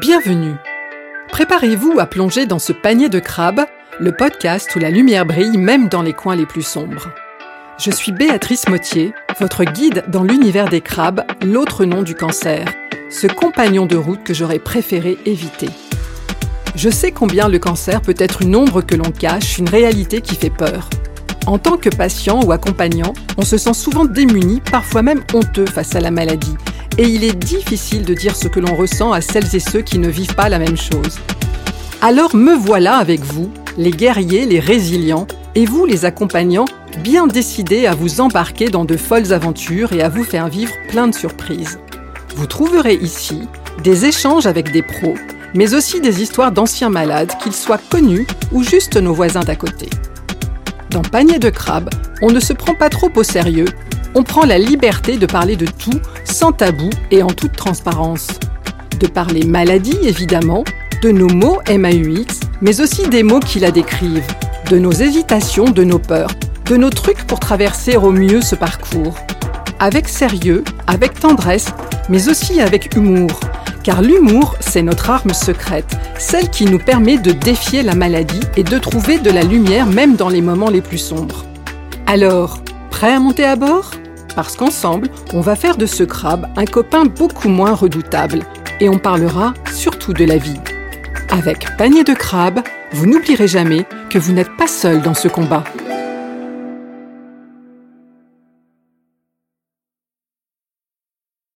[0.00, 0.54] Bienvenue.
[1.30, 3.62] Préparez-vous à plonger dans ce panier de crabes,
[3.98, 7.08] le podcast où la lumière brille même dans les coins les plus sombres.
[7.80, 12.66] Je suis Béatrice Mottier, votre guide dans l'univers des crabes, l'autre nom du cancer,
[13.10, 15.70] ce compagnon de route que j'aurais préféré éviter.
[16.76, 20.36] Je sais combien le cancer peut être une ombre que l'on cache, une réalité qui
[20.36, 20.90] fait peur.
[21.46, 25.96] En tant que patient ou accompagnant, on se sent souvent démuni, parfois même honteux face
[25.96, 26.56] à la maladie,
[26.98, 29.98] et il est difficile de dire ce que l'on ressent à celles et ceux qui
[29.98, 31.18] ne vivent pas la même chose.
[32.02, 36.66] Alors me voilà avec vous, les guerriers, les résilients, et vous les accompagnants,
[37.02, 41.06] bien décidés à vous embarquer dans de folles aventures et à vous faire vivre plein
[41.08, 41.78] de surprises.
[42.36, 43.42] Vous trouverez ici
[43.82, 45.14] des échanges avec des pros,
[45.54, 49.88] mais aussi des histoires d'anciens malades, qu'ils soient connus ou juste nos voisins d'à côté.
[50.90, 51.90] Dans Panier de crabe,
[52.22, 53.66] on ne se prend pas trop au sérieux
[54.14, 58.28] on prend la liberté de parler de tout sans tabou et en toute transparence.
[59.00, 60.64] De parler maladie, évidemment,
[61.02, 64.26] de nos mots MAUX, mais aussi des mots qui la décrivent,
[64.70, 66.30] de nos hésitations, de nos peurs,
[66.66, 69.16] de nos trucs pour traverser au mieux ce parcours.
[69.78, 71.66] Avec sérieux, avec tendresse,
[72.08, 73.40] mais aussi avec humour.
[73.84, 78.64] Car l'humour, c'est notre arme secrète, celle qui nous permet de défier la maladie et
[78.64, 81.44] de trouver de la lumière même dans les moments les plus sombres.
[82.06, 82.58] Alors,
[82.98, 83.92] prêt à monter à bord?
[84.34, 88.40] Parce qu'ensemble, on va faire de ce crabe un copain beaucoup moins redoutable
[88.80, 90.58] et on parlera surtout de la vie.
[91.28, 92.58] Avec Panier de crabe,
[92.90, 95.62] vous n'oublierez jamais que vous n'êtes pas seul dans ce combat.